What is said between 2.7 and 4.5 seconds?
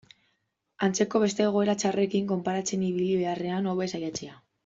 ibili beharrean, hobe saiatzea.